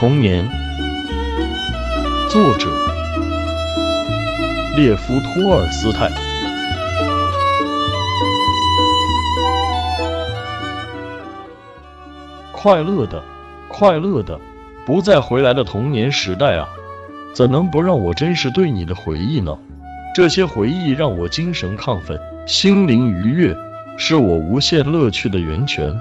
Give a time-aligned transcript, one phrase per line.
[0.00, 0.48] 童年，
[2.30, 2.70] 作者
[4.74, 6.10] 列夫·托尔斯泰。
[12.50, 13.22] 快乐的，
[13.68, 14.40] 快乐的，
[14.86, 16.66] 不再回来的童年时代啊，
[17.34, 19.54] 怎能不让我珍视对你的回忆呢？
[20.14, 23.54] 这些回忆让我精神亢奋，心灵愉悦，
[23.98, 25.94] 是我无限乐趣的源泉。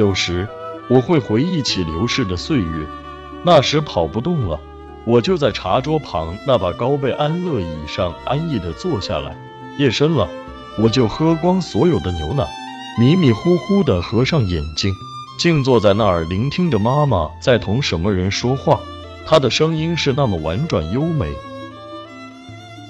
[0.00, 0.48] 有时
[0.88, 2.86] 我会回忆起流逝的岁月，
[3.44, 4.58] 那时跑不动了，
[5.04, 9.36] 我就在茶桌旁那把高背安乐椅上安逸地坐下来。
[9.76, 10.26] 夜深了，
[10.78, 12.48] 我就喝光所有的牛奶，
[12.98, 14.94] 迷迷糊糊地合上眼睛，
[15.38, 18.80] 静坐在那儿聆听着妈妈在同什么人说话。
[19.26, 21.30] 她的声音是那么婉转优美，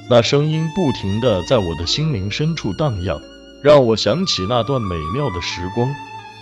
[0.08, 3.20] 那声音不停地在我的心灵深处荡漾，
[3.64, 5.92] 让我想起那段美妙的时光。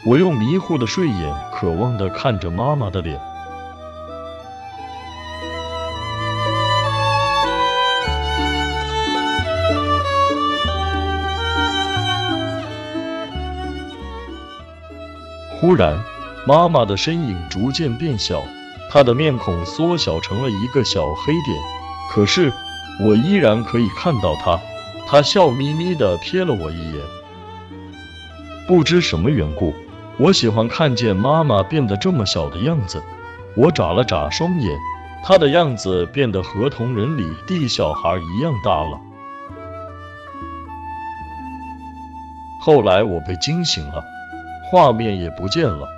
[0.06, 3.20] 我用迷糊的睡眼，渴望地看着妈妈的脸。
[15.60, 15.98] 忽然，
[16.46, 18.42] 妈妈的身影逐渐变小，
[18.90, 21.58] 她的面孔缩小成了一个小黑点。
[22.10, 22.52] 可是，
[23.04, 24.58] 我依然可以看到她。
[25.06, 27.02] 她笑眯眯地瞥了我一眼，
[28.68, 29.74] 不知什么缘故。
[30.18, 33.02] 我喜欢看见妈妈变得这么小的样子。
[33.54, 34.76] 我眨了眨双眼，
[35.24, 39.00] 她的样子变得和同人里的小孩一样大了。
[42.60, 44.04] 后来我被惊醒了，
[44.70, 45.88] 画面也不见了。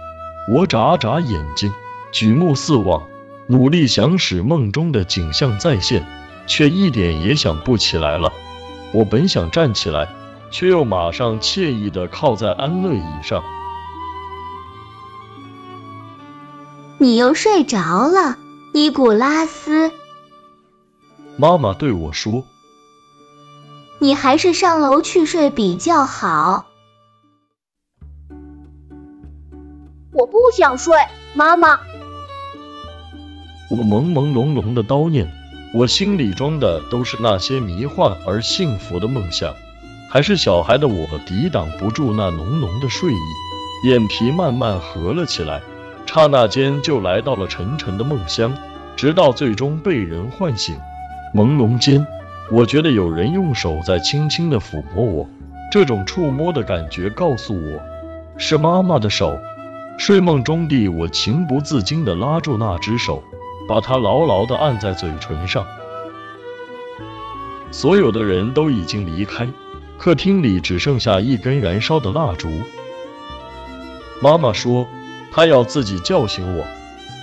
[0.53, 1.73] 我眨眨眼睛，
[2.13, 3.03] 举目四望，
[3.47, 6.05] 努力想使梦中的景象再现，
[6.47, 8.33] 却一点也想不起来了。
[8.93, 10.09] 我本想站起来，
[10.51, 13.43] 却又马上惬意地靠在安乐椅上。
[17.03, 18.37] 你又睡着了，
[18.75, 19.91] 尼古拉斯。
[21.39, 22.45] 妈妈对我说
[24.01, 26.67] ：“你还是上楼去睡比较好。”
[30.13, 30.95] 我不想睡，
[31.33, 31.81] 妈妈。
[33.71, 35.27] 我朦朦胧胧的叨念，
[35.73, 39.55] 我心里装的都是那些迷幻而幸福的梦想。
[40.11, 45.63] 还是小孩的我，抵挡不住那浓浓的睡意，眼皮慢慢合了起来。
[46.13, 48.53] 刹那间就来到了沉沉的梦乡，
[48.97, 50.77] 直到最终被人唤醒。
[51.33, 52.05] 朦胧间，
[52.51, 55.29] 我觉得有人用手在轻轻地抚摸我，
[55.71, 57.81] 这种触摸的感觉告诉我
[58.37, 59.39] 是妈妈的手。
[59.99, 63.23] 睡梦中的我情不自禁地拉住那只手，
[63.69, 65.65] 把它牢牢地按在嘴唇上。
[67.71, 69.47] 所有的人都已经离开，
[69.97, 72.51] 客厅里只剩下一根燃烧的蜡烛。
[74.21, 74.89] 妈妈说。
[75.33, 76.65] 他要自己叫醒我。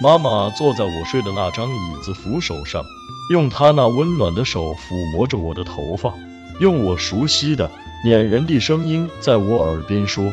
[0.01, 2.84] 妈妈坐在我睡的那张椅子扶手上，
[3.31, 6.13] 用她那温暖的手抚摸着我的头发，
[6.59, 7.72] 用我熟悉的
[8.06, 10.31] 黏人的声音在我耳边说：“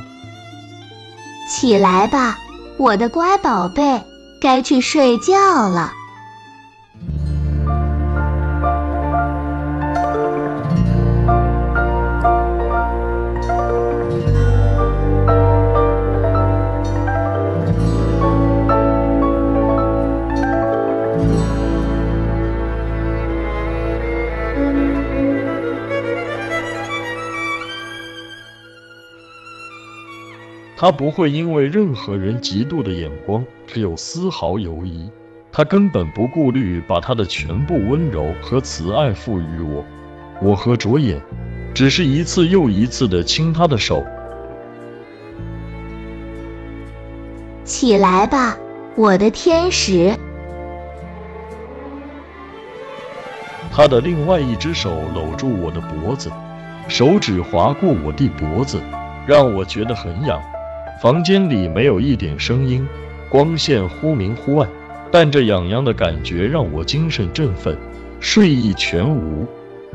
[1.48, 2.38] 起来吧，
[2.76, 4.02] 我的乖宝贝，
[4.38, 5.32] 该去睡觉
[5.68, 5.92] 了。”
[30.84, 35.08] 他不会因为任何人嫉妒的眼光只有丝毫犹疑，
[35.50, 39.82] 他根本不顾虑把他的全部温柔和慈爱赋予我。
[40.42, 41.18] 我合着眼，
[41.72, 44.04] 只是一次又一次的亲他的手。
[47.64, 48.58] 起来吧，
[48.94, 50.14] 我的天使。
[53.72, 56.30] 他的另外一只手搂住我的脖子，
[56.88, 58.82] 手指划过我的脖子，
[59.26, 60.38] 让我觉得很痒。
[61.02, 62.86] 房间里没有一点声音，
[63.28, 64.68] 光线忽明忽暗，
[65.10, 67.76] 但这痒痒的感觉让我精神振奋，
[68.20, 69.46] 睡意全无。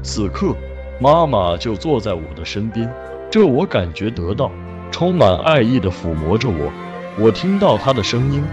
[0.04, 0.56] 此刻，
[1.00, 2.92] 妈妈就坐在我的身边，
[3.32, 4.52] 这我感觉得到，
[4.92, 6.72] 充满爱意的抚摸着我。
[7.18, 8.44] 我听到她的声音，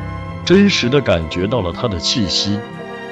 [0.45, 2.59] 真实的感觉到了她的气息。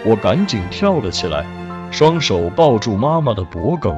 [0.06, 1.44] 我赶紧跳了起来，
[1.90, 3.92] 双手抱住妈妈的脖颈，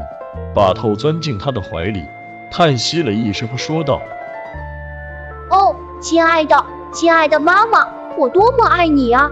[0.55, 2.03] 把头钻进她的怀里，
[2.51, 4.01] 叹息了一声，说道。
[5.99, 9.31] 亲爱的，亲爱的妈妈，我多么爱你啊！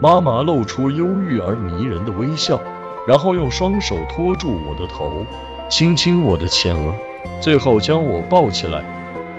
[0.00, 2.60] 妈妈露出忧郁而迷人的微笑，
[3.06, 5.26] 然后用双手托住我的头，
[5.68, 6.94] 亲亲我的前额，
[7.40, 8.84] 最后将我抱起来，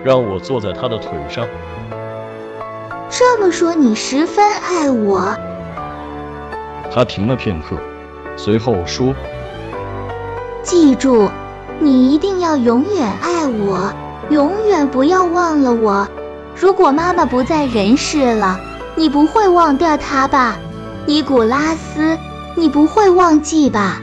[0.04, 1.48] 让我坐在她的腿上。
[3.10, 5.34] 这么说，你十分爱我。
[6.92, 7.78] 他停了片刻，
[8.36, 9.14] 随后说
[10.64, 11.30] ：“记住，
[11.80, 13.94] 你一定要永远爱我，
[14.30, 16.08] 永远不要忘了我。
[16.56, 18.60] 如果妈妈不在人世了，
[18.96, 20.58] 你不会忘掉她吧？
[21.06, 22.18] 尼古拉斯，
[22.56, 24.02] 你不会忘记吧？”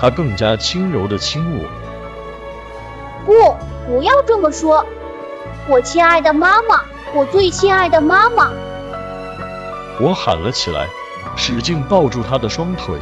[0.00, 1.66] 他更加轻柔地亲我。
[3.24, 3.56] 不，
[3.86, 4.84] 不要这么说，
[5.68, 6.82] 我亲爱的妈妈，
[7.14, 8.50] 我最亲爱的妈妈！
[10.00, 10.86] 我喊了起来，
[11.36, 12.96] 使劲抱住他的双腿，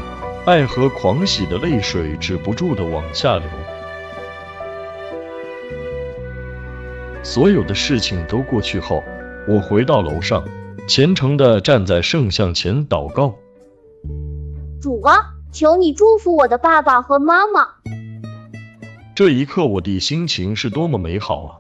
[0.47, 3.49] 爱和狂喜的泪水止不住的往下流。
[7.25, 9.03] 所有的事情都过去后，
[9.49, 10.45] 我回到楼上，
[10.87, 13.35] 虔诚的站在圣像前祷告：
[14.81, 15.33] 主啊！
[15.51, 17.67] 求你祝福我的爸爸和妈妈。
[19.17, 21.59] 这一刻，我的心情是多么美好啊！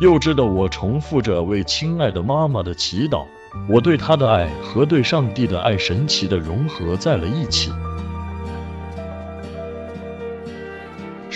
[0.00, 3.26] 幼稚的我重复着为亲爱的妈妈的祈祷，
[3.68, 7.70] 我对她的爱和对上帝的爱神奇的融合在了一起。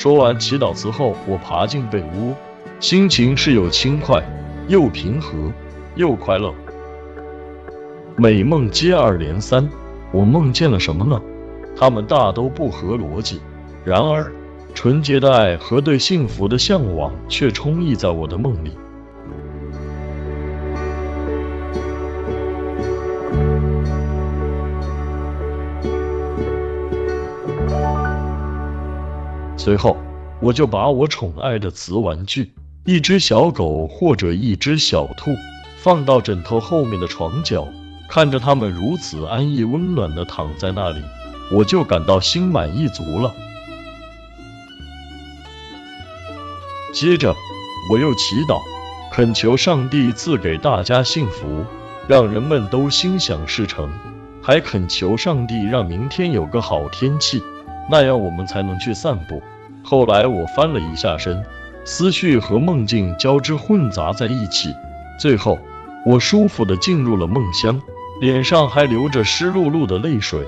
[0.06, 2.32] 说完祈祷词后，我爬进被窝，
[2.78, 4.22] 心情是又轻快
[4.68, 5.36] 又平和
[5.96, 6.54] 又快乐。
[8.14, 9.68] 美梦接二连三，
[10.12, 11.20] 我梦见了什么呢？
[11.76, 13.40] 他们大都不合逻辑，
[13.84, 14.32] 然而
[14.74, 18.70] 纯洁的爱和对幸福的向往却充溢在我的梦里。
[29.66, 29.96] 随后，
[30.40, 32.52] 我就把我宠爱的瓷玩具——
[32.86, 35.32] 一只小狗或者一只小兔，
[35.78, 37.66] 放到枕头后面的床角，
[38.08, 41.02] 看着它们如此安逸温暖地躺在那里。
[41.50, 43.34] 我就感到心满意足了。
[46.94, 47.34] 接着，
[47.90, 48.60] 我又祈祷，
[49.10, 51.64] 恳求上帝赐给大家幸福，
[52.06, 53.90] 让人们都心想事成，
[54.40, 57.42] 还恳求上帝让明天有个好天气，
[57.90, 59.42] 那样我们才能去散步。
[59.88, 61.46] 后来我翻了一下身，
[61.84, 64.74] 思绪和梦境交织混杂在一起，
[65.16, 65.60] 最后
[66.04, 67.80] 我舒服的进入了梦乡，
[68.20, 70.44] 脸上还流着湿漉漉的泪水。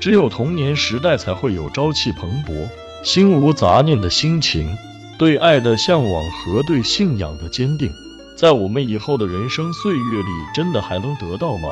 [0.00, 2.68] 只有童年时代才会有朝气蓬勃、
[3.04, 4.78] 心无杂念的心情，
[5.18, 7.92] 对爱的向往和对信仰的坚定，
[8.34, 11.68] 在我们以后的人生岁月里，真的还能得到吗？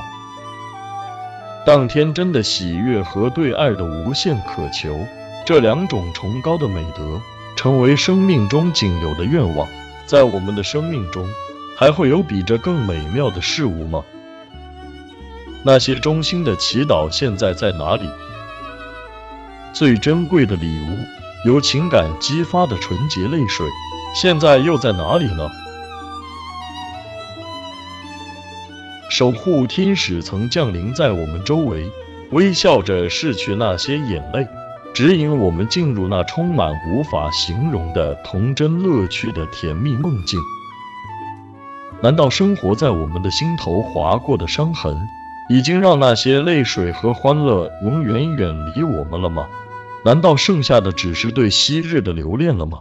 [1.65, 4.95] 当天真的喜悦和对爱的无限渴求，
[5.47, 7.19] 这两种崇高的美德，
[7.57, 9.67] 成为生命中仅有的愿望，
[10.05, 11.27] 在我们的生命中，
[11.75, 14.05] 还会有比这更美妙的事物吗？
[15.63, 18.07] 那些衷心的祈祷现在在哪里？
[19.73, 23.67] 最珍贵的礼物，由情感激发的纯洁泪水，
[24.15, 25.51] 现在又在哪里呢？
[29.11, 31.91] 守护天使曾降临在我们周围，
[32.31, 34.47] 微笑着拭去那些眼泪，
[34.95, 40.39] 指引我们进入那充满无法形容的童真乐趣的甜蜜梦境。
[42.01, 44.97] 难道生活在我们的心头划过的伤痕？
[45.51, 49.45] 已经让那些泪水和欢乐永远远离我们了吗？
[50.05, 52.81] 难道剩下的只是对昔日的留恋了吗？